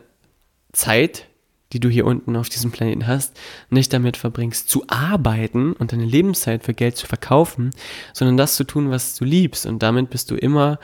[0.72, 1.26] Zeit,
[1.74, 6.06] die du hier unten auf diesem Planeten hast, nicht damit verbringst, zu arbeiten und deine
[6.06, 7.72] Lebenszeit für Geld zu verkaufen,
[8.14, 9.66] sondern das zu tun, was du liebst.
[9.66, 10.78] Und damit bist du immer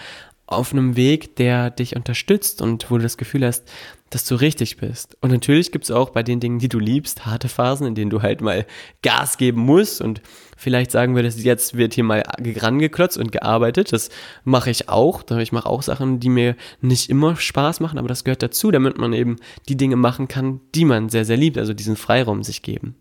[0.47, 3.65] auf einem Weg, der dich unterstützt und wo du das Gefühl hast,
[4.11, 5.17] dass du richtig bist.
[5.23, 8.11] Und natürlich gibt es auch bei den Dingen, die du liebst, harte Phasen, in denen
[8.11, 8.65] du halt mal
[9.03, 10.21] Gas geben musst und
[10.57, 13.93] vielleicht sagen würdest, jetzt wird hier mal rangeklotzt und gearbeitet.
[13.93, 14.11] Das
[14.45, 15.25] mache ich auch.
[15.39, 18.99] Ich mache auch Sachen, die mir nicht immer Spaß machen, aber das gehört dazu, damit
[18.99, 19.37] man eben
[19.69, 22.95] die Dinge machen kann, die man sehr, sehr liebt, also diesen Freiraum sich geben.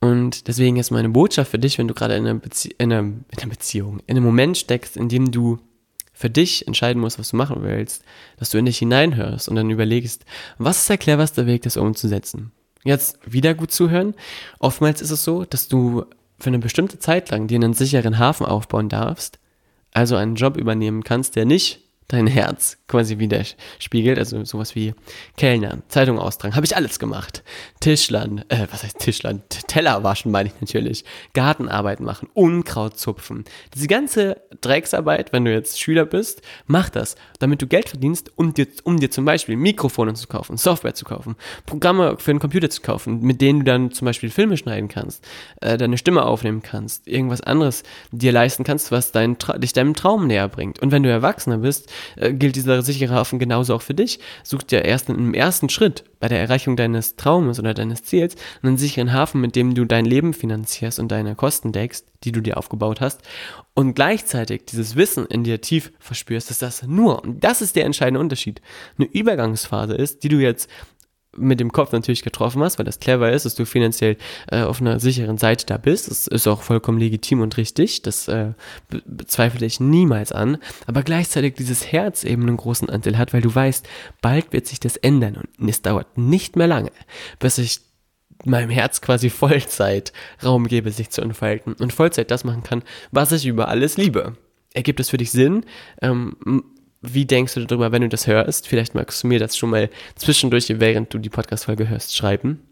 [0.00, 3.00] Und deswegen ist meine Botschaft für dich, wenn du gerade in einer, Bezie in, einer,
[3.00, 5.58] in einer Beziehung, in einem Moment steckst, in dem du
[6.12, 8.02] für dich entscheiden musst, was du machen willst,
[8.38, 10.24] dass du in dich hineinhörst und dann überlegst,
[10.58, 12.52] was ist der cleverste Weg, das umzusetzen.
[12.84, 14.14] Jetzt wieder gut zuhören.
[14.58, 16.04] Oftmals ist es so, dass du
[16.38, 19.38] für eine bestimmte Zeit lang dir einen sicheren Hafen aufbauen darfst,
[19.92, 24.18] also einen Job übernehmen kannst, der nicht dein Herz quasi widerspiegelt.
[24.18, 24.94] Also sowas wie
[25.36, 27.44] Kellner, Zeitung austragen, habe ich alles gemacht.
[27.80, 29.42] Tischlern, äh, was heißt Tischlern?
[29.48, 31.04] Teller waschen meine ich natürlich.
[31.34, 33.44] Gartenarbeit machen, Unkraut zupfen.
[33.74, 38.54] Diese ganze Drecksarbeit, wenn du jetzt Schüler bist, mach das, damit du Geld verdienst, um
[38.54, 42.70] dir, um dir zum Beispiel Mikrofone zu kaufen, Software zu kaufen, Programme für den Computer
[42.70, 45.22] zu kaufen, mit denen du dann zum Beispiel Filme schneiden kannst,
[45.60, 50.26] äh, deine Stimme aufnehmen kannst, irgendwas anderes dir leisten kannst, was dein, dich deinem Traum
[50.26, 50.80] näher bringt.
[50.80, 54.18] Und wenn du Erwachsener bist, äh, gilt dieser sichere Hafen genauso auch für dich.
[54.42, 58.76] Such dir erst im ersten Schritt bei der Erreichung deines Traumes oder deines Ziels einen
[58.76, 62.56] sicheren Hafen, mit dem du dein Leben finanzierst und deine Kosten deckst, die du dir
[62.56, 63.20] aufgebaut hast
[63.74, 67.84] und gleichzeitig dieses Wissen in dir tief verspürst, dass das nur, und das ist der
[67.84, 68.60] entscheidende Unterschied,
[68.98, 70.68] eine Übergangsphase ist, die du jetzt
[71.38, 74.16] mit dem Kopf natürlich getroffen hast, weil das clever ist, dass du finanziell
[74.50, 76.10] äh, auf einer sicheren Seite da bist.
[76.10, 78.02] Das ist auch vollkommen legitim und richtig.
[78.02, 78.52] Das äh,
[79.06, 80.58] bezweifle ich niemals an.
[80.86, 83.86] Aber gleichzeitig dieses Herz eben einen großen Anteil hat, weil du weißt,
[84.20, 86.90] bald wird sich das ändern und es dauert nicht mehr lange,
[87.38, 87.80] bis ich
[88.44, 90.12] meinem Herz quasi Vollzeit
[90.44, 94.36] Raum gebe, sich zu entfalten und Vollzeit das machen kann, was ich über alles liebe.
[94.74, 95.64] Ergibt es für dich Sinn?
[96.02, 96.36] Ähm,
[97.00, 98.66] wie denkst du darüber, wenn du das hörst?
[98.66, 102.62] Vielleicht magst du mir das schon mal zwischendurch, während du die Podcast-Folge hörst, schreiben.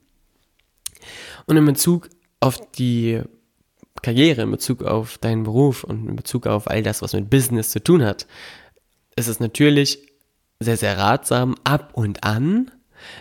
[1.47, 2.09] Und in Bezug
[2.41, 3.23] auf die
[4.03, 7.71] Karriere, in Bezug auf deinen Beruf und in Bezug auf all das, was mit Business
[7.71, 8.27] zu tun hat,
[9.15, 10.01] ist es natürlich
[10.61, 12.71] sehr, sehr ratsam, ab und an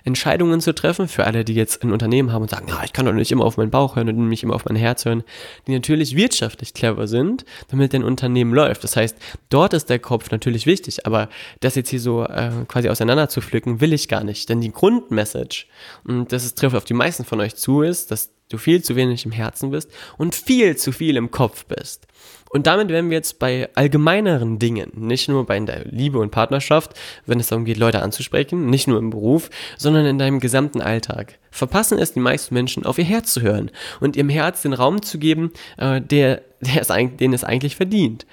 [0.04, 3.06] Entscheidungen zu treffen, für alle, die jetzt ein Unternehmen haben und sagen, ja, ich kann
[3.06, 5.24] doch nicht immer auf meinen Bauch hören und nicht immer auf mein Herz hören,
[5.68, 8.84] die natürlich wirtschaftlich clever sind, damit dein Unternehmen läuft.
[8.84, 9.18] Das heißt,
[9.50, 11.30] dort ist der Kopf natürlich wichtig, aber
[11.62, 14.50] das jetzt hier so äh, quasi auseinander zu pflücken, will ich gar nicht.
[14.50, 15.66] Denn die Grundmessage,
[16.04, 19.26] und das trifft auf die meisten von euch zu, ist, dass du viel zu wenig
[19.26, 22.08] im Herzen bist und viel zu viel im Kopf bist.
[22.56, 26.94] Und damit wären wir jetzt bei allgemeineren Dingen, nicht nur bei der Liebe und Partnerschaft,
[27.26, 31.38] wenn es darum geht, Leute anzusprechen, nicht nur im Beruf, sondern in deinem gesamten Alltag.
[31.52, 35.02] Verpassen es die meisten Menschen, auf ihr Herz zu hören und ihrem Herz den Raum
[35.02, 38.26] zu geben, äh, der, der es, den es eigentlich verdient.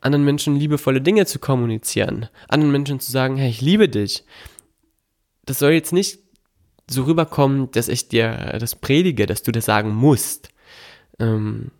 [0.00, 4.24] Anderen Menschen liebevolle Dinge zu kommunizieren, anderen Menschen zu sagen, hey, ich liebe dich.
[5.44, 6.20] Das soll jetzt nicht
[6.90, 10.48] so rüberkommen, dass ich dir das predige, dass du das sagen musst.
[11.18, 11.70] Ähm,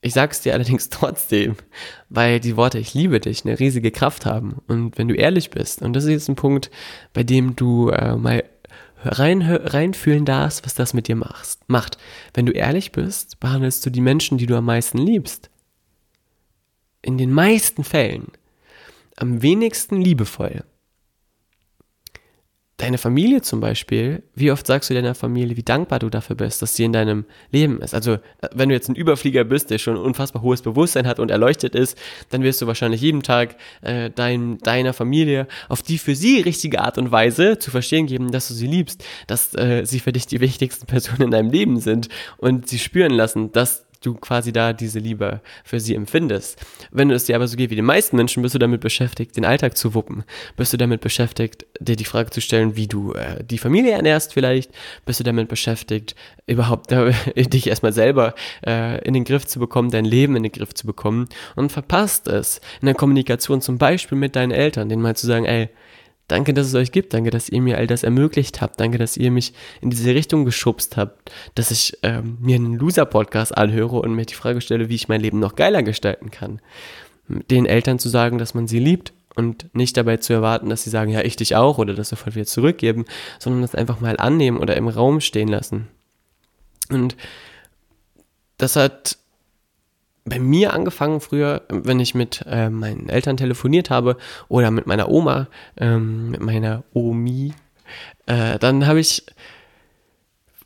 [0.00, 1.56] ich sag's dir allerdings trotzdem,
[2.08, 4.60] weil die Worte ich liebe dich eine riesige Kraft haben.
[4.66, 6.70] Und wenn du ehrlich bist, und das ist jetzt ein Punkt,
[7.12, 8.44] bei dem du äh, mal
[9.04, 11.98] rein, reinfühlen darfst, was das mit dir machst, macht.
[12.34, 15.50] Wenn du ehrlich bist, behandelst du die Menschen, die du am meisten liebst.
[17.00, 18.28] In den meisten Fällen
[19.16, 20.64] am wenigsten liebevoll
[22.82, 26.62] deine Familie zum Beispiel, wie oft sagst du deiner Familie, wie dankbar du dafür bist,
[26.62, 27.94] dass sie in deinem Leben ist?
[27.94, 28.18] Also,
[28.52, 31.76] wenn du jetzt ein Überflieger bist, der schon ein unfassbar hohes Bewusstsein hat und erleuchtet
[31.76, 31.96] ist,
[32.30, 36.80] dann wirst du wahrscheinlich jeden Tag äh, dein, deiner Familie auf die für sie richtige
[36.80, 40.26] Art und Weise zu verstehen geben, dass du sie liebst, dass äh, sie für dich
[40.26, 44.72] die wichtigsten Personen in deinem Leben sind und sie spüren lassen, dass du quasi da
[44.72, 46.60] diese Liebe für sie empfindest.
[46.90, 49.44] Wenn es dir aber so geht wie den meisten Menschen, bist du damit beschäftigt, den
[49.44, 50.24] Alltag zu wuppen.
[50.56, 54.32] Bist du damit beschäftigt, dir die Frage zu stellen, wie du äh, die Familie ernährst
[54.34, 54.70] vielleicht.
[55.04, 56.14] Bist du damit beschäftigt,
[56.46, 58.34] überhaupt äh, dich erstmal selber
[58.66, 62.28] äh, in den Griff zu bekommen, dein Leben in den Griff zu bekommen und verpasst
[62.28, 65.68] es in der Kommunikation zum Beispiel mit deinen Eltern, denen mal zu sagen, ey,
[66.32, 67.12] Danke, dass es euch gibt.
[67.12, 68.80] Danke, dass ihr mir all das ermöglicht habt.
[68.80, 73.54] Danke, dass ihr mich in diese Richtung geschubst habt, dass ich ähm, mir einen Loser-Podcast
[73.54, 76.62] anhöre und mir die Frage stelle, wie ich mein Leben noch geiler gestalten kann.
[77.28, 80.88] Den Eltern zu sagen, dass man sie liebt und nicht dabei zu erwarten, dass sie
[80.88, 83.04] sagen, ja, ich dich auch oder das sofort wieder zurückgeben,
[83.38, 85.88] sondern das einfach mal annehmen oder im Raum stehen lassen.
[86.88, 87.14] Und
[88.56, 89.18] das hat
[90.24, 94.16] bei mir angefangen früher, wenn ich mit äh, meinen Eltern telefoniert habe
[94.48, 97.54] oder mit meiner Oma, ähm, mit meiner Omi,
[98.26, 99.24] äh, dann habe ich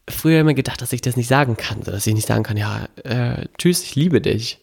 [0.09, 2.87] früher immer gedacht, dass ich das nicht sagen kann, dass ich nicht sagen kann, ja,
[3.03, 4.61] äh, tschüss, ich liebe dich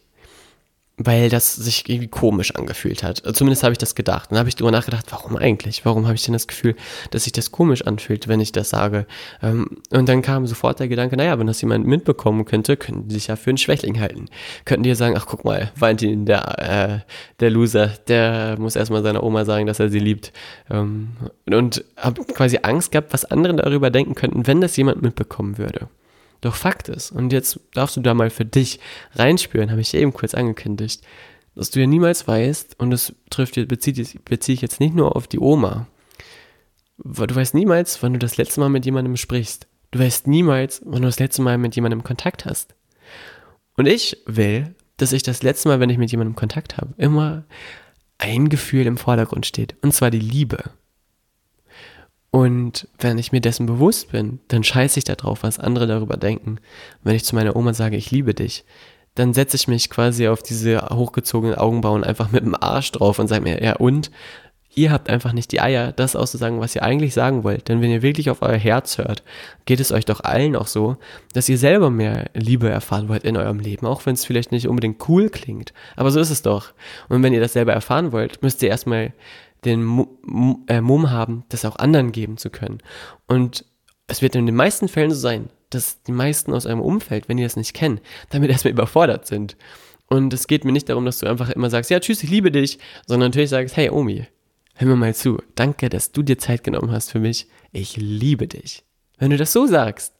[0.96, 3.22] weil das sich irgendwie komisch angefühlt hat.
[3.34, 4.30] Zumindest habe ich das gedacht.
[4.30, 5.84] Dann habe ich darüber nachgedacht, warum eigentlich?
[5.84, 6.76] Warum habe ich denn das Gefühl,
[7.10, 9.06] dass sich das komisch anfühlt, wenn ich das sage?
[9.42, 13.14] Ähm, und dann kam sofort der Gedanke, naja, wenn das jemand mitbekommen könnte, könnten die
[13.14, 14.26] sich ja für einen Schwächling halten.
[14.64, 19.02] Könnten die ja sagen, ach guck mal, Valentin, der, äh, der Loser, der muss erstmal
[19.02, 20.32] seiner Oma sagen, dass er sie liebt.
[20.70, 21.08] Ähm,
[21.50, 25.88] und habe quasi Angst gehabt, was andere darüber denken könnten, wenn das jemand mitbekommen würde.
[26.44, 28.78] Doch Fakt ist, und jetzt darfst du da mal für dich
[29.14, 31.02] reinspüren, habe ich eben kurz angekündigt,
[31.54, 35.26] dass du ja niemals weißt, und das trifft, bezieht, beziehe ich jetzt nicht nur auf
[35.26, 35.86] die Oma,
[36.98, 39.68] du weißt niemals, wann du das letzte Mal mit jemandem sprichst.
[39.90, 42.74] Du weißt niemals, wann du das letzte Mal mit jemandem Kontakt hast.
[43.78, 47.44] Und ich will, dass ich das letzte Mal, wenn ich mit jemandem Kontakt habe, immer
[48.18, 49.76] ein Gefühl im Vordergrund steht.
[49.80, 50.62] Und zwar die Liebe.
[52.34, 56.58] Und wenn ich mir dessen bewusst bin, dann scheiße ich darauf, was andere darüber denken.
[57.04, 58.64] Wenn ich zu meiner Oma sage, ich liebe dich,
[59.14, 63.28] dann setze ich mich quasi auf diese hochgezogenen Augenbrauen einfach mit dem Arsch drauf und
[63.28, 64.10] sage mir, ja und?
[64.74, 67.68] Ihr habt einfach nicht die Eier, das auszusagen, was ihr eigentlich sagen wollt.
[67.68, 69.22] Denn wenn ihr wirklich auf euer Herz hört,
[69.66, 70.96] geht es euch doch allen auch so,
[71.32, 74.66] dass ihr selber mehr Liebe erfahren wollt in eurem Leben, auch wenn es vielleicht nicht
[74.66, 75.72] unbedingt cool klingt.
[75.94, 76.72] Aber so ist es doch.
[77.08, 79.12] Und wenn ihr das selber erfahren wollt, müsst ihr erstmal
[79.64, 80.06] den
[80.68, 82.78] äh, Mumm haben, das auch anderen geben zu können.
[83.26, 83.64] Und
[84.06, 87.36] es wird in den meisten Fällen so sein, dass die meisten aus eurem Umfeld, wenn
[87.36, 88.00] die das nicht kennen,
[88.30, 89.56] damit erstmal überfordert sind.
[90.06, 92.52] Und es geht mir nicht darum, dass du einfach immer sagst, ja, tschüss, ich liebe
[92.52, 94.26] dich, sondern natürlich sagst, hey Omi,
[94.74, 95.38] hör mir mal zu.
[95.54, 97.48] Danke, dass du dir Zeit genommen hast für mich.
[97.72, 98.84] Ich liebe dich.
[99.18, 100.14] Wenn du das so sagst,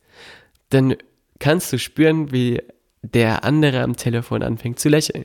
[0.71, 0.97] dann
[1.39, 2.63] kannst du spüren, wie
[3.03, 5.25] der andere am Telefon anfängt zu lächeln.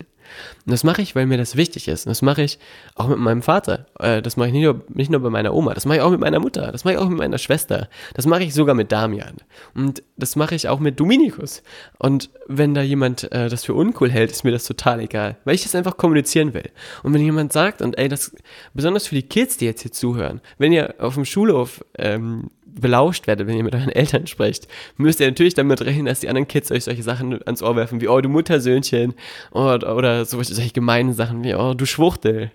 [0.65, 2.05] Und das mache ich, weil mir das wichtig ist.
[2.05, 2.59] Und das mache ich
[2.95, 3.85] auch mit meinem Vater.
[3.99, 6.11] Äh, das mache ich nicht nur, nicht nur bei meiner Oma, das mache ich auch
[6.11, 7.89] mit meiner Mutter, das mache ich auch mit meiner Schwester.
[8.13, 9.37] Das mache ich sogar mit Damian.
[9.75, 11.63] Und das mache ich auch mit Dominikus.
[11.97, 15.55] Und wenn da jemand äh, das für uncool hält, ist mir das total egal, weil
[15.55, 16.69] ich das einfach kommunizieren will.
[17.03, 18.35] Und wenn jemand sagt, und ey, das,
[18.73, 23.27] besonders für die Kids, die jetzt hier zuhören, wenn ihr auf dem Schulhof ähm, belauscht
[23.27, 26.47] werdet, wenn ihr mit euren Eltern sprecht, müsst ihr natürlich damit rechnen, dass die anderen
[26.47, 29.13] Kids euch solche Sachen ans Ohr werfen, wie, oh, du Muttersöhnchen,
[29.51, 32.51] oder, oder solche, solche gemeinen Sachen wie, oh, du Schwuchtel.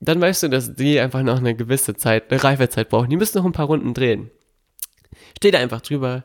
[0.00, 3.10] Dann weißt du, dass die einfach noch eine gewisse Zeit, eine Reifezeit brauchen.
[3.10, 4.30] Die müssen noch ein paar Runden drehen.
[5.36, 6.24] Steht da einfach drüber,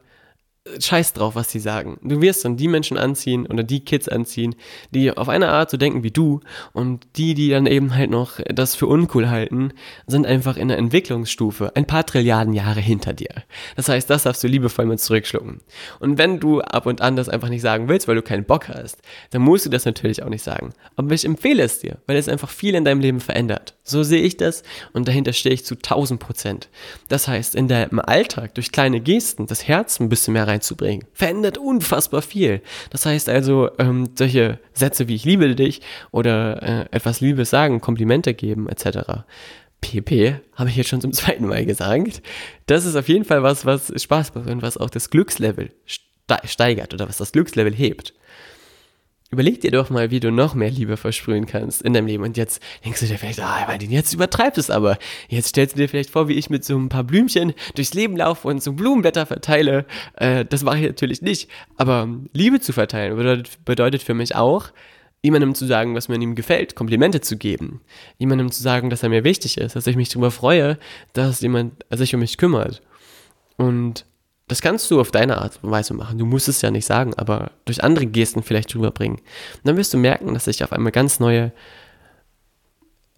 [0.80, 2.00] scheiß drauf, was sie sagen.
[2.02, 4.56] Du wirst dann die Menschen anziehen oder die Kids anziehen,
[4.90, 6.42] die auf eine Art so denken wie du
[6.74, 9.74] und die, die dann eben halt noch das für uncool halten,
[10.08, 13.30] sind einfach in der Entwicklungsstufe ein paar Trilliarden Jahre hinter dir.
[13.76, 15.62] Das heißt, das darfst du liebevoll mit zurückschlucken.
[16.00, 18.68] Und wenn du ab und an das einfach nicht sagen willst, weil du keinen Bock
[18.70, 18.98] hast,
[19.30, 20.74] dann musst du das natürlich auch nicht sagen.
[20.96, 23.76] Aber ich empfehle es dir, weil es einfach viel in deinem Leben verändert.
[23.84, 26.70] So sehe ich das und dahinter stehe ich zu 1000 Prozent.
[27.08, 31.06] Das heißt, in deinem Alltag durch kleine Gesten das Herz ein bisschen mehr rein reinzubringen.
[31.14, 32.62] Verändert unfassbar viel.
[32.90, 37.82] Das heißt also, ähm, solche Sätze wie ich liebe dich oder äh, etwas Liebes sagen,
[37.82, 39.24] Komplimente geben etc.
[39.82, 42.22] PP, habe ich jetzt schon zum zweiten Mal gesagt.
[42.66, 45.72] Das ist auf jeden Fall was, was Spaß macht und was auch das Glückslevel
[46.46, 48.14] steigert oder was das Glückslevel hebt
[49.32, 52.24] überleg dir doch mal, wie du noch mehr Liebe versprühen kannst in deinem Leben.
[52.24, 54.98] Und jetzt denkst du dir vielleicht, ah, Martin, jetzt übertreibst es aber.
[55.28, 58.18] Jetzt stellst du dir vielleicht vor, wie ich mit so ein paar Blümchen durchs Leben
[58.18, 59.86] laufe und so Blumenblätter verteile.
[60.16, 61.50] Äh, das mache ich natürlich nicht.
[61.78, 64.72] Aber Liebe zu verteilen bedeutet, bedeutet für mich auch,
[65.26, 67.82] jemandem zu sagen, was mir ihm gefällt, Komplimente zu geben.
[68.20, 70.78] Jemandem zu sagen, dass er mir wichtig ist, dass ich mich darüber freue,
[71.14, 72.84] dass jemand sich um mich kümmert.
[73.58, 74.06] Und
[74.48, 76.18] das kannst du auf deine Art und Weise machen.
[76.18, 79.18] Du musst es ja nicht sagen, aber durch andere Gesten vielleicht rüberbringen.
[79.18, 81.52] Und dann wirst du merken, dass sich auf einmal ganz neue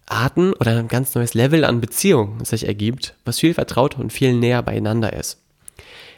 [0.05, 4.33] Arten oder ein ganz neues Level an Beziehung sich ergibt, was viel vertrauter und viel
[4.33, 5.41] näher beieinander ist.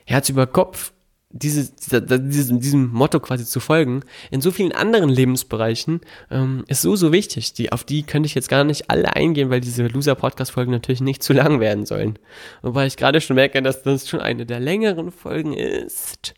[0.05, 0.91] Herz über Kopf
[1.31, 6.81] diese, dieser, diesem, diesem Motto quasi zu folgen, in so vielen anderen Lebensbereichen, ähm, ist
[6.81, 7.53] so, so wichtig.
[7.53, 11.21] Die, auf die könnte ich jetzt gar nicht alle eingehen, weil diese Loser-Podcast-Folgen natürlich nicht
[11.21, 12.17] zu lang werden sollen.
[12.63, 16.33] Wobei ich gerade schon merke, dass das schon eine der längeren Folgen ist.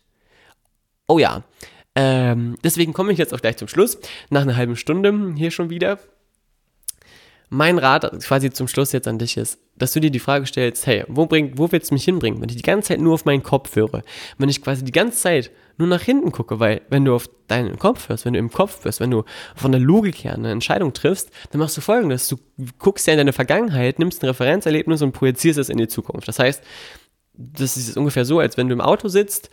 [1.08, 1.42] Oh ja.
[1.94, 3.98] Ähm, deswegen komme ich jetzt auch gleich zum Schluss.
[4.30, 5.98] Nach einer halben Stunde hier schon wieder
[7.52, 10.86] mein Rat quasi zum Schluss jetzt an dich ist, dass du dir die Frage stellst,
[10.86, 13.26] hey, wo, bringt, wo willst du mich hinbringen, wenn ich die ganze Zeit nur auf
[13.26, 14.02] meinen Kopf höre?
[14.38, 17.78] Wenn ich quasi die ganze Zeit nur nach hinten gucke, weil wenn du auf deinen
[17.78, 20.94] Kopf hörst, wenn du im Kopf hörst, wenn du von der Logik her eine Entscheidung
[20.94, 22.38] triffst, dann machst du folgendes, du
[22.78, 26.28] guckst ja in deine Vergangenheit, nimmst ein Referenzerlebnis und projizierst es in die Zukunft.
[26.28, 26.62] Das heißt,
[27.34, 29.50] das ist ungefähr so, als wenn du im Auto sitzt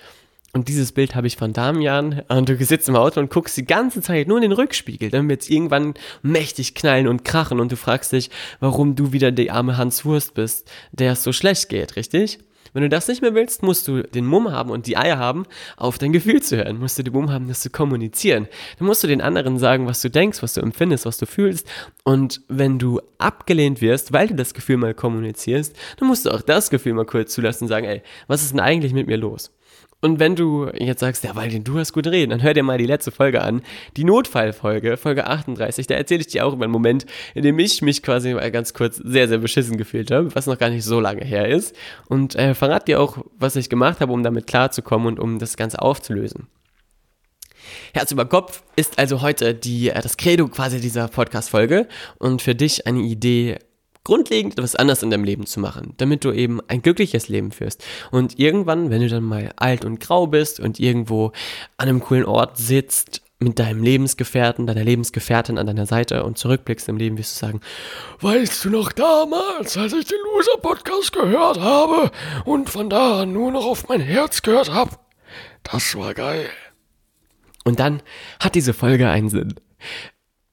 [0.54, 2.24] und dieses Bild habe ich von Damian.
[2.28, 5.12] Und du sitzt im Auto und guckst die ganze Zeit nur in den Rückspiegel.
[5.12, 7.60] Dann wird es irgendwann mächtig knallen und krachen.
[7.60, 11.34] Und du fragst dich, warum du wieder der arme Hans Wurst bist, der es so
[11.34, 12.40] schlecht geht, richtig?
[12.74, 15.46] Wenn du das nicht mehr willst, musst du den Mumm haben und die Eier haben,
[15.78, 16.80] auf dein Gefühl zu hören.
[16.80, 18.48] Musst du den Mumm haben, das zu kommunizieren.
[18.78, 21.68] Dann musst du den anderen sagen, was du denkst, was du empfindest, was du fühlst.
[22.04, 26.42] Und wenn du abgelehnt wirst, weil du das Gefühl mal kommunizierst, dann musst du auch
[26.42, 29.52] das Gefühl mal kurz zulassen und sagen, ey, was ist denn eigentlich mit mir los?
[30.02, 32.78] Und wenn du jetzt sagst, ja, weil du hast gut reden, dann hör dir mal
[32.78, 33.62] die letzte Folge an.
[33.98, 37.82] Die Notfallfolge, Folge 38, da erzähle ich dir auch über einen Moment, in dem ich
[37.82, 41.02] mich quasi mal ganz kurz sehr, sehr beschissen gefühlt habe, was noch gar nicht so
[41.02, 41.76] lange her ist.
[42.08, 45.58] Und äh, verrat dir auch, was ich gemacht habe, um damit klarzukommen und um das
[45.58, 46.48] Ganze aufzulösen.
[47.94, 51.88] Herz über Kopf ist also heute die, äh, das Credo quasi dieser Podcast-Folge
[52.20, 53.60] und für dich eine Idee,
[54.04, 57.84] grundlegend etwas anders in deinem Leben zu machen, damit du eben ein glückliches Leben führst.
[58.12, 61.28] Und irgendwann, wenn du dann mal alt und grau bist und irgendwo
[61.78, 66.90] an einem coolen Ort sitzt, mit deinem Lebensgefährten, deiner Lebensgefährtin an deiner Seite und zurückblickst
[66.90, 67.62] im Leben, wirst du sagen,
[68.20, 72.12] weißt du noch damals, als ich den Loser-Podcast gehört habe
[72.44, 74.98] und von da an nur noch auf mein Herz gehört habe?
[75.64, 76.50] Das war geil.
[77.64, 78.02] Und dann
[78.42, 79.56] hat diese Folge einen Sinn.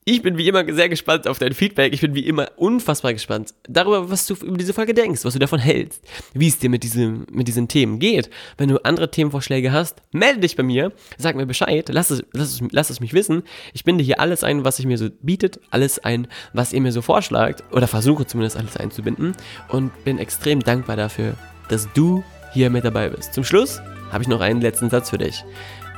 [0.09, 1.93] Ich bin wie immer sehr gespannt auf dein Feedback.
[1.93, 5.41] Ich bin wie immer unfassbar gespannt darüber, was du über diese Folge denkst, was du
[5.41, 6.01] davon hältst,
[6.33, 8.31] wie es dir mit, diesem, mit diesen Themen geht.
[8.57, 12.53] Wenn du andere Themenvorschläge hast, melde dich bei mir, sag mir Bescheid, lass es, lass
[12.53, 13.43] es, lass es mich wissen.
[13.73, 16.93] Ich binde hier alles ein, was sich mir so bietet, alles ein, was ihr mir
[16.93, 19.33] so vorschlagt, oder versuche zumindest alles einzubinden
[19.71, 21.35] und bin extrem dankbar dafür,
[21.69, 23.35] dass du hier mit dabei bist.
[23.35, 23.81] Zum Schluss
[24.13, 25.45] habe ich noch einen letzten Satz für dich.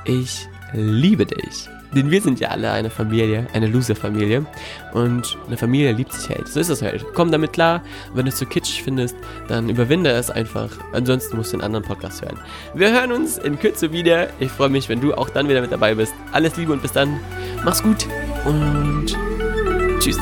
[0.07, 1.69] Ich liebe dich.
[1.95, 4.45] Denn wir sind ja alle eine Familie, eine Loser-Familie.
[4.93, 6.49] Und eine Familie liebt sich halt.
[6.49, 7.05] So ist es halt.
[7.15, 7.83] Komm damit klar.
[8.15, 9.17] Wenn du es zu kitschig findest,
[9.49, 10.71] dann überwinde es einfach.
[10.93, 12.39] Ansonsten musst du einen anderen Podcast hören.
[12.75, 14.29] Wir hören uns in Kürze wieder.
[14.39, 16.15] Ich freue mich, wenn du auch dann wieder mit dabei bist.
[16.33, 17.21] Alles Liebe und bis dann.
[17.65, 18.07] Mach's gut.
[18.45, 19.17] und
[20.01, 20.19] tschüss.